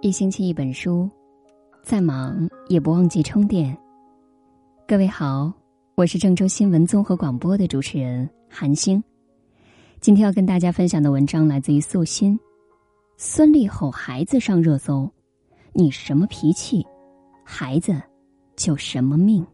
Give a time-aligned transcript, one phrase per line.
[0.00, 1.08] 一星期一本书，
[1.82, 3.76] 再忙也不忘记充电。
[4.86, 5.52] 各位好，
[5.96, 9.02] 我是郑州新闻综合广播的主持人韩星。
[10.00, 12.38] 今天要跟大家分享的文章来自于素心。
[13.16, 15.10] 孙俪吼孩子上热搜，
[15.72, 16.86] 你什么脾气，
[17.44, 18.00] 孩子
[18.56, 19.44] 就什么命。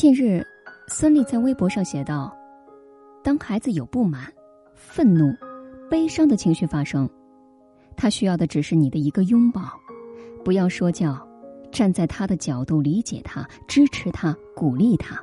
[0.00, 0.42] 近日，
[0.88, 2.34] 孙俪在微博上写道
[3.22, 4.32] ：“当孩子有不满、
[4.74, 5.30] 愤怒、
[5.90, 7.06] 悲伤的情绪发生，
[7.98, 9.78] 他需要的只是你的一个拥抱，
[10.42, 11.20] 不要说教，
[11.70, 15.22] 站在他的角度理解他、支持他、鼓励他。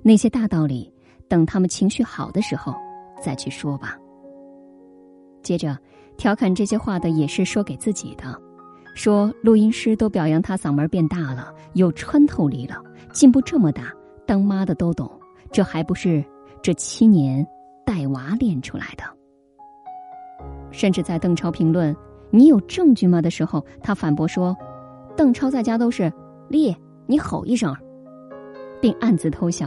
[0.00, 0.88] 那些大道理，
[1.26, 2.72] 等他们情绪好的时候
[3.20, 3.98] 再去说吧。”
[5.42, 5.76] 接着，
[6.16, 8.40] 调侃这些话的也是说给自己的，
[8.94, 12.80] 说录音师都表扬他嗓门变大了，有穿透力了。
[13.18, 13.92] 进步这么大，
[14.26, 15.10] 当妈的都懂，
[15.50, 16.24] 这还不是
[16.62, 17.44] 这七年
[17.84, 19.02] 带娃练出来的？
[20.70, 21.92] 甚至在邓超评论
[22.30, 24.56] “你有证据吗”的时候，他反驳说
[25.18, 26.12] ：“邓超在家都是
[26.48, 26.72] 丽，
[27.06, 27.76] 你吼一声。”
[28.80, 29.66] 并暗自偷笑，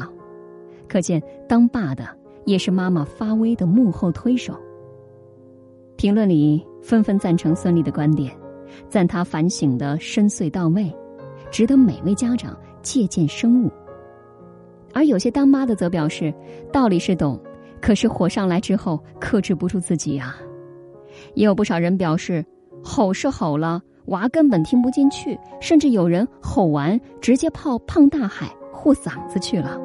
[0.88, 2.08] 可见当爸的
[2.46, 4.56] 也是妈妈发威的幕后推手。
[5.98, 8.34] 评论里纷纷赞成孙俪的观点，
[8.88, 10.90] 赞她反省的深邃到位，
[11.52, 12.58] 值得每位家长。
[12.82, 13.72] 借鉴生物，
[14.94, 16.34] 而有些当妈的则表示，
[16.72, 17.40] 道理是懂，
[17.82, 20.36] 可是火上来之后克制不住自己啊。
[21.34, 22.46] 也有不少人表示，
[22.84, 29.80] 吼是吼了，娃根本听不进去，甚至有人吼完直接泡胖大海护嗓子去了。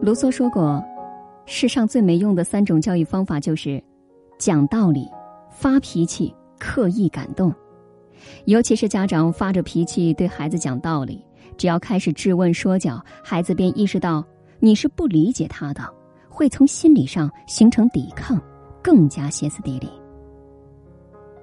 [0.00, 0.82] 卢梭说过。
[1.46, 3.82] 世上最没用的三种教育方法就是：
[4.36, 5.08] 讲道理、
[5.48, 7.54] 发脾气、刻意感动。
[8.46, 11.24] 尤其是家长发着脾气对孩子讲道理，
[11.56, 14.24] 只要开始质问说教，孩子便意识到
[14.58, 15.88] 你是不理解他的，
[16.28, 18.40] 会从心理上形成抵抗，
[18.82, 19.88] 更加歇斯底里。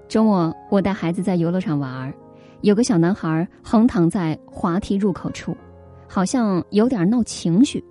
[0.10, 2.14] 周末，我带孩子在游乐场玩儿，
[2.60, 5.56] 有个小男孩横躺在滑梯入口处，
[6.10, 7.82] 好像有点闹情绪。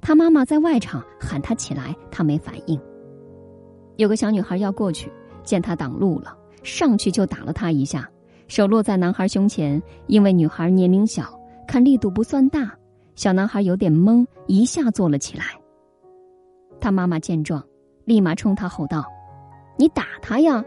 [0.00, 2.80] 他妈妈在外场喊他起来，他没反应。
[3.96, 5.12] 有个小女孩要过去，
[5.44, 8.08] 见他挡路了，上去就打了他一下，
[8.48, 9.82] 手落在男孩胸前。
[10.06, 12.72] 因为女孩年龄小，看力度不算大，
[13.14, 15.44] 小男孩有点懵，一下坐了起来。
[16.80, 17.62] 他妈妈见状，
[18.06, 19.04] 立马冲他吼道
[19.76, 20.64] ：“你打他呀！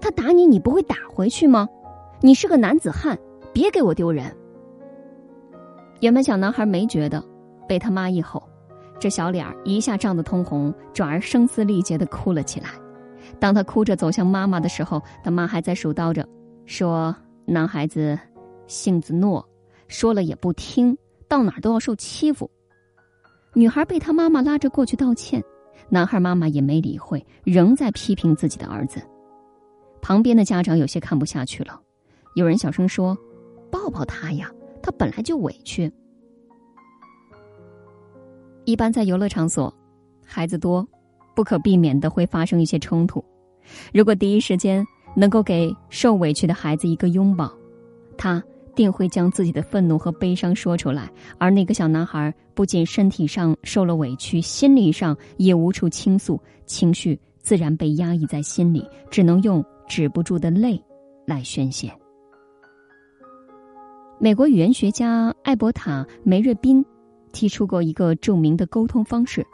[0.00, 1.66] 他打你，你不会打回去吗？
[2.20, 3.18] 你是个男子汉，
[3.54, 4.30] 别给我丢人。”
[6.00, 7.24] 原本小男孩没觉得。
[7.68, 8.42] 被他妈一吼，
[8.98, 12.70] 这小脸儿一下涨得通红，转而声嘶力竭的哭了起来。
[13.38, 16.26] 当他哭着走向妈妈的时候，他妈还在数叨着，
[16.64, 18.18] 说：“男孩子
[18.66, 19.44] 性子懦，
[19.88, 20.96] 说了也不听，
[21.28, 22.48] 到哪儿都要受欺负。”
[23.52, 25.42] 女孩被他妈妈拉着过去道歉，
[25.88, 29.00] 男孩妈妈也没理会，仍在批评自己的儿子。
[30.00, 31.80] 旁边的家长有些看不下去了，
[32.36, 33.16] 有人小声说
[33.72, 34.50] ：“抱抱他呀，
[34.82, 35.92] 他本来就委屈。”
[38.66, 39.72] 一般在游乐场所，
[40.24, 40.86] 孩子多，
[41.36, 43.24] 不可避免的会发生一些冲突。
[43.94, 44.84] 如果第一时间
[45.14, 47.48] 能够给受委屈的孩子一个拥抱，
[48.18, 48.42] 他
[48.74, 51.08] 定会将自己的愤怒和悲伤说出来。
[51.38, 60.82] 而那个小男孩不仅身体上受了委屈，心理上也无处倾诉，情绪自然被压抑在心里，只能用止不住的泪
[61.24, 61.88] 来宣泄。
[64.18, 66.84] 美国语言学家艾伯塔·梅瑞宾。
[67.36, 69.46] 提出过一个著名的沟通方式：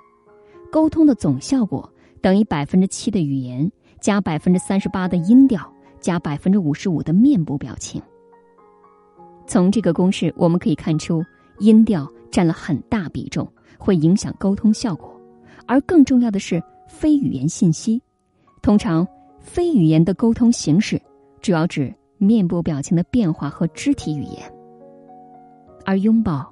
[0.70, 3.68] 沟通的总效果等于百分之七的语言
[4.00, 5.68] 加百分之三十八的音调
[6.00, 8.00] 加百分之五十五的面部表情。
[9.48, 11.24] 从这个公式我们可以看出，
[11.58, 15.12] 音调占了很大比重，会影响沟通效果。
[15.66, 18.00] 而更重要的是，非语言信息。
[18.62, 19.04] 通常，
[19.40, 21.02] 非语言的沟通形式
[21.40, 24.54] 主要指面部表情的变化和肢体语言，
[25.84, 26.51] 而拥抱。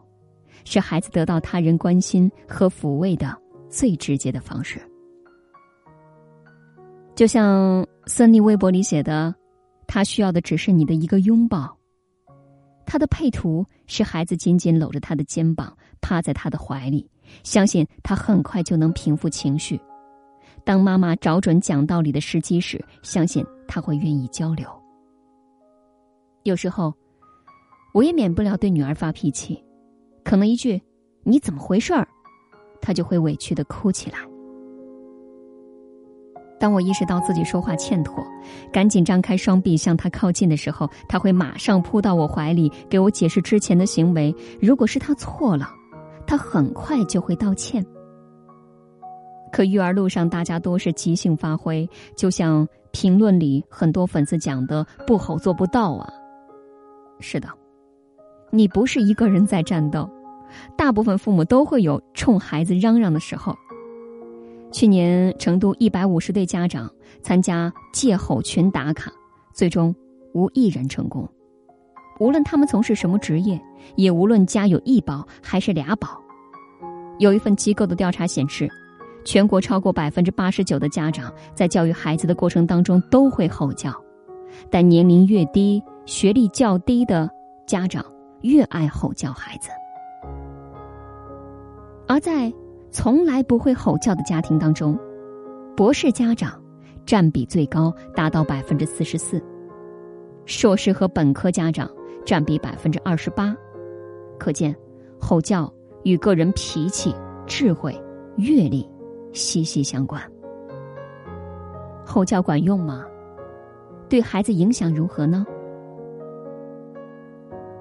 [0.64, 3.36] 是孩子得到他人关心和抚慰的
[3.68, 4.80] 最直接的方式。
[7.14, 9.34] 就像孙俪微博里写的，
[9.86, 11.76] 他需要的只是你的一个拥抱。
[12.86, 17.08] 他的配图是孩子紧紧搂着他的肩膀，趴在他的怀里，
[17.44, 19.80] 相信他很快就能平复情绪。
[20.64, 24.66] 当妈妈找准讲道理的时机时，相信他会愿意交流。
[26.42, 26.92] 有时候，
[27.92, 29.62] 我也免不了对女儿发脾气。
[30.24, 30.80] 可能一句
[31.22, 32.06] 你怎么回事儿？”
[32.80, 34.18] 他就会委屈的哭起来。
[36.58, 38.22] 当我意识到自己说话欠妥，
[38.70, 44.34] 赶紧张开双臂向他靠近的时候，他会马上扑到我怀里，给我解释之前的行为。
[44.60, 45.70] 如果是他错了，
[46.26, 47.84] 他很快就会道歉。
[49.50, 56.12] 可育儿路上，大家都是即兴发挥，就像评论里很多粉丝讲的“不吼做不到啊”。
[57.20, 57.48] 是的，
[58.50, 60.08] 你不是一个人在战斗，
[60.76, 63.54] 大部分父母都会有冲孩子嚷嚷的时候。
[64.72, 66.90] 去年成都一百五十对家长
[67.22, 69.10] 参加戒吼群打卡，
[69.52, 69.94] 最终
[70.34, 71.28] 无一人成功。
[72.18, 73.60] 无论他们从事什么职业，
[73.96, 76.08] 也无论家有一宝还是俩宝。
[77.18, 78.68] 有一份机构的调查显示。
[79.22, 83.92] 全国超过百分之八十九的家长在教育孩子的过程当中都会吼叫，
[84.70, 87.28] 但年龄越低、学历较低的
[87.66, 88.02] 家长
[88.42, 89.70] 越爱吼叫孩子。
[92.06, 92.52] 而在
[92.90, 94.98] 从来不会吼叫的家庭当中，
[95.76, 96.60] 博士家长
[97.06, 99.38] 占比最高，达到百分之四十四；
[100.44, 101.90] 硕士和本科家长
[102.24, 103.56] 占比百分之二十八。
[104.38, 104.74] 可见，
[105.20, 105.72] 吼叫
[106.02, 107.14] 与个人脾气、
[107.46, 107.92] 智慧、
[108.36, 108.88] 阅历。
[109.32, 110.20] 息息相关。
[112.04, 113.06] 吼叫管用吗？
[114.08, 115.46] 对孩子影响如何呢？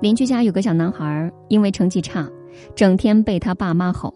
[0.02, 2.26] 邻居家有个小男孩，因为成绩差，
[2.74, 4.14] 整天被他爸妈吼。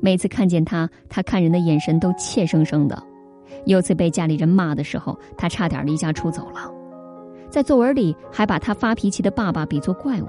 [0.00, 3.00] 每次看见他，他看人的眼神都怯生生的。
[3.64, 6.72] 有次被家里人骂的时候，他差点离家出走了。
[7.48, 10.26] 在作文里还把他发脾气的爸爸比作怪物。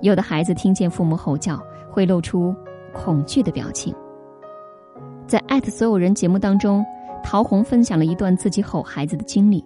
[0.00, 1.60] 有的孩子听见父母吼叫，
[1.90, 2.54] 会露出
[2.92, 3.94] 恐惧的表情。
[5.26, 6.84] 在艾特所有人节目当中，
[7.22, 9.64] 陶虹分享了一段自己吼孩子的经历。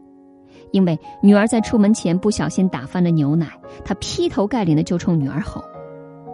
[0.73, 3.49] 因为女儿在出门前不小心打翻了牛奶，
[3.85, 5.65] 她劈头盖脸的就冲女儿吼。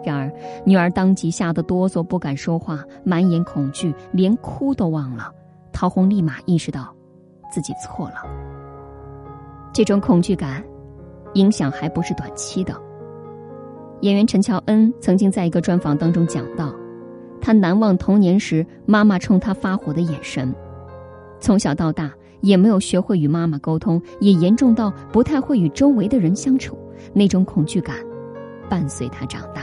[0.05, 0.31] 然而，
[0.65, 5.31] 女儿当即吓得哆嗦，不敢说话，满眼恐惧，连哭都忘了。
[5.73, 6.95] 陶虹立马意识到，
[7.51, 8.23] 自己错了。
[9.73, 10.63] 这种恐惧感，
[11.33, 12.73] 影响还不是短期的。
[14.01, 16.73] 演员陈乔恩曾经在一个专访当中讲到。
[17.39, 20.53] 他难忘童年时妈妈冲他发火的眼神，
[21.39, 22.11] 从小到大
[22.41, 26.77] 也没有学会与妈妈沟通，也严重到不太会与周围的人相处，
[27.13, 27.95] 那种恐惧感
[28.69, 29.61] 伴随他长大。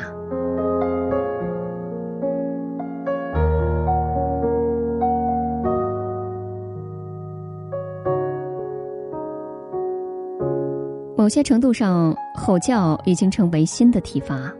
[11.17, 14.53] 某些程度上，吼叫已经成为新的体罚。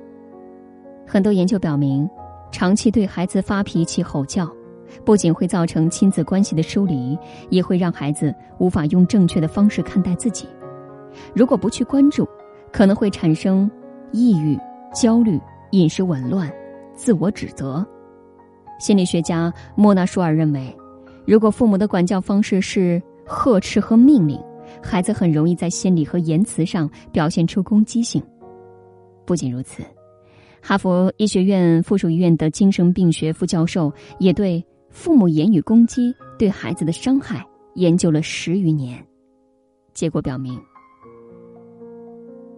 [1.07, 2.09] 很多研究表明。
[2.53, 4.49] 长期对孩子发脾气、吼叫，
[5.05, 7.19] 不仅会造成亲子关系的疏离，
[7.51, 10.47] 也会让孩子无法用正确的方式看待自己。
[11.35, 12.29] 如果不去关注，
[12.73, 13.71] 可能会产生
[14.13, 14.59] 抑郁、
[14.95, 15.41] 焦虑、
[15.73, 16.53] 饮食紊乱、
[16.95, 17.87] 自我指责。
[18.79, 20.77] 心理学家莫纳舒尔认为，
[21.27, 24.39] 如果父母的管教方式是呵斥和命令，
[24.83, 28.23] 孩子很容易在心理和言辞上表现出攻击性。
[29.25, 29.83] 不仅如此。
[30.61, 34.65] 哈佛医学院附属医院的精神病学副教授也对
[34.95, 37.45] 父母言语攻击对孩子的伤害
[37.75, 39.05] 研究了十余年，
[39.93, 40.59] 结果表明，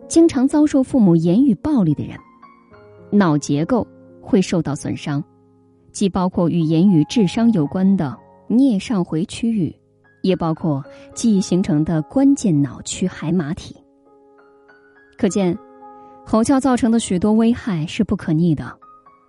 [0.07, 2.15] 经常遭受父母言语暴力的人，
[3.11, 3.85] 脑结构
[4.21, 5.25] 会受到损伤，
[5.91, 8.15] 既包括与言语智商有关的
[8.51, 9.75] 颞上回区域，
[10.23, 13.75] 也包括记忆形成的关键脑区海马体。
[15.17, 15.59] 可见。
[16.29, 18.77] 吼叫造成的许多危害是不可逆的，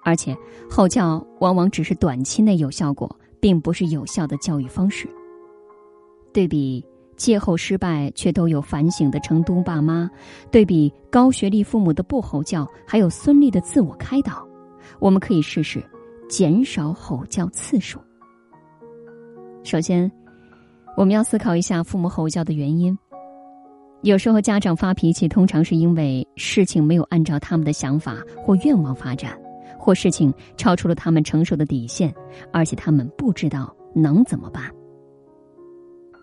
[0.08, 0.34] 而且
[0.70, 5.06] 吼叫往往只是短期内有效果，并不是有效的教育方式。
[6.32, 6.82] 对比
[7.18, 10.10] 戒后失败却都有反省的成都爸妈，
[10.50, 14.48] 对比高学历父母的不吼叫，还有孙俪的自我开导，
[15.00, 15.84] 我们可以试试
[16.30, 18.00] 减少吼叫次数。
[19.66, 20.10] 首先，
[20.96, 22.98] 我们要思考一下父母吼叫的原因。
[24.04, 29.38] 有时候家长发脾气，通常是因为事情没有按照他们的想法或愿望发展，
[29.88, 32.14] 或事情超出了他们承受的底线，
[32.52, 34.70] 而且他们不知道能怎么办。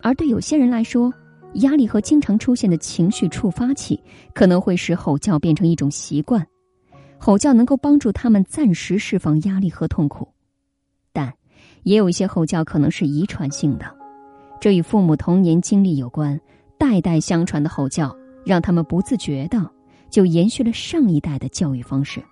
[0.02, 1.10] 而对有些人来说，
[1.54, 3.98] 压力和经常出现的情绪触发器，
[4.34, 6.46] 可能会使吼叫变成一种习惯。
[7.18, 10.28] 吼叫能够帮助他们暂时释放压力和痛苦，
[11.14, 11.32] 但
[11.84, 13.86] 也有一些吼叫可能是遗传性的，
[14.60, 16.38] 这与父母童年经历有关。
[16.76, 19.70] 代代相传的吼叫，让他们不自觉的
[20.10, 22.22] 就延续了上一代的教育方式。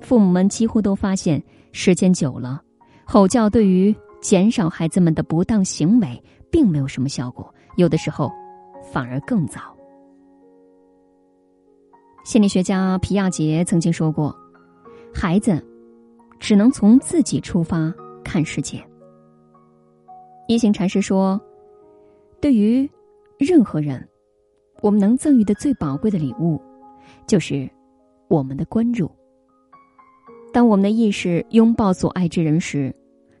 [0.00, 2.62] 父母们几乎都发现，时间久了，
[3.04, 8.30] 吼叫对于减少孩子们的不当行为并没有什么效果，有的时候
[8.92, 9.60] 反而更糟。
[12.24, 14.36] 心理学家皮亚杰曾经说过
[15.14, 15.64] ：“孩子
[16.38, 18.82] 只能从自己出发看世界。
[20.46, 21.40] 一行禅师说
[22.40, 22.88] ：“对于
[23.38, 24.06] 任何人，
[24.82, 26.60] 我们能赠予的最宝贵的礼物，
[27.26, 27.68] 就是
[28.28, 29.10] 我们的关注。
[30.52, 32.94] 当我们的意识拥抱所爱之人时，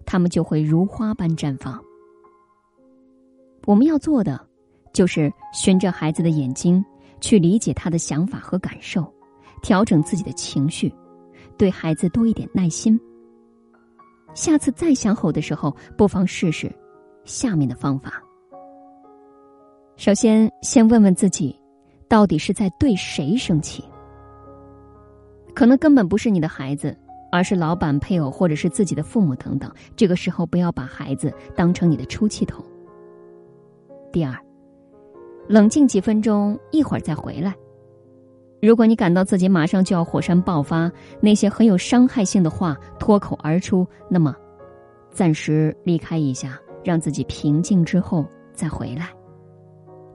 [0.04, 1.82] 他们就会如花般绽放。
[3.66, 4.40] 我们要做的，
[4.92, 6.84] 就是循着孩子的眼睛，
[7.20, 9.12] 去理解他的想法和感受，
[9.62, 10.92] 调整自己的情绪，
[11.56, 12.98] 对孩子多一点耐心。
[14.34, 16.70] 下次再想吼的时候，不妨试试。”
[17.24, 18.22] 下面的方法，
[19.96, 21.54] 首先先问问自己，
[22.08, 23.84] 到底是在对谁生气？
[25.58, 26.96] 可能根本不是你的孩子，
[27.32, 29.68] 而是老板、配偶或者是自己的父母等等。
[29.96, 32.64] 这个时候不要把孩子当成你的出气筒。
[34.12, 34.38] 第二，
[35.48, 37.52] 冷静几分钟，一会儿再回来。
[38.62, 40.88] 如果你感到自己马上就要火山爆发，
[41.20, 44.32] 那些很有伤害性的话脱口而出，那么
[45.10, 46.56] 暂时离开一下。
[46.84, 49.08] 让自己平静之后再回来。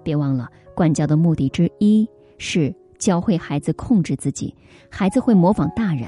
[0.03, 2.73] 别忘了，管教的目的之一是
[3.03, 4.55] 教会孩子控制自己。
[4.89, 6.07] 孩子会模仿大人，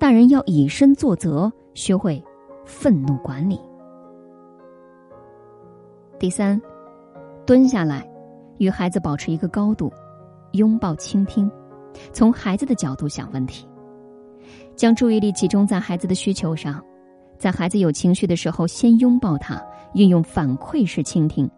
[0.00, 2.20] 大人要以身作则，学会
[2.64, 3.56] 愤怒管理。
[6.18, 6.60] 第三，
[7.46, 8.04] 蹲下来，
[8.58, 9.92] 与孩子保持一个高度，
[10.54, 11.48] 拥抱倾听，
[12.12, 13.68] 从孩子的角度想问题，
[14.74, 16.84] 将注意力集中在孩子的需求上。
[17.38, 21.48] 在孩子有情绪的时候，先拥抱他，运用反馈式倾听，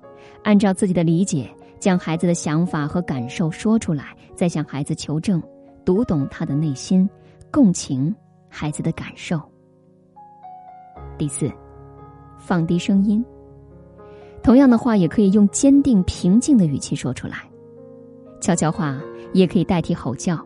[0.45, 5.43] 按照自己的理解将孩子的想法和感受说出来，再向孩子求证，
[5.85, 7.09] 读懂他的内心，
[7.51, 8.15] 共情
[8.49, 9.41] 孩子的感受。
[11.19, 11.51] 第四，
[12.39, 13.25] 放低声音，
[14.43, 17.49] 同样的话也可以用坚定平静的语气说出来，
[18.41, 19.01] 悄悄话
[19.33, 20.39] 也可以代替吼叫。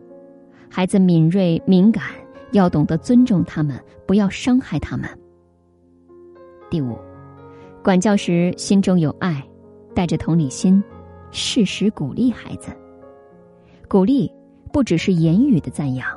[0.69, 2.03] 孩子敏锐敏感，
[2.51, 5.09] 要懂得尊重他们，不要伤害他们。
[6.69, 6.97] 第五，
[7.83, 9.43] 管教时心中有爱，
[9.93, 10.81] 带着同理心，
[11.31, 12.71] 适时鼓励孩子。
[13.87, 14.31] 鼓励
[14.71, 16.07] 不只是言语的赞扬，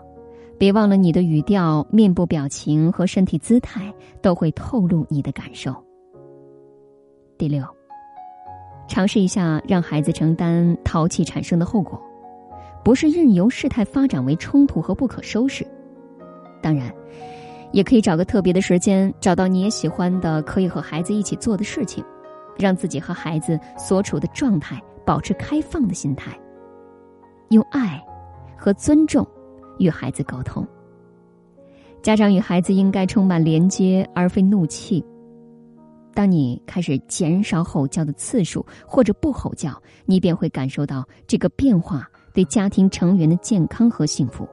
[0.59, 5.75] 别忘了你的语调、面部表情和身体姿态都会透露你的感受。
[7.38, 7.64] 第六，
[8.88, 12.00] 尝试一下让孩子承担淘气产生的后果，
[12.85, 15.66] 不是任由事态发展为冲突和不可收拾。
[16.62, 16.92] 当然。
[17.73, 22.04] 也可以找个特别的时间，找到你也喜欢的，可以和孩子一起做的事情，
[22.56, 26.38] 让自己和孩子所处的状态保持开放的心态，
[27.50, 28.02] 用爱
[28.56, 29.26] 和尊重
[29.78, 30.66] 与孩子沟通。
[32.02, 35.04] 家长与孩子应该充满连接，而非怒气。
[36.12, 44.49] 当你开始减少吼叫的次数，或者不吼叫，你便会感受到这个变化对家庭成员的健康和幸福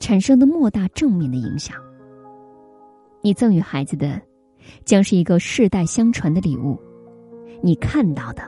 [0.00, 1.76] 产生的莫大正面的影响。
[3.22, 4.20] 你赠予孩子的，
[4.84, 6.76] 将是一个世代相传的礼物。
[7.62, 8.42] 你看到的，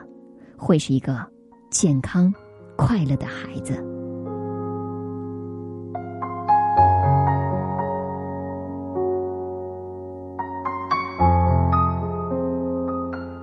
[0.57, 1.25] 会是一个
[1.71, 2.33] 健康、
[2.77, 3.96] 快乐的孩子。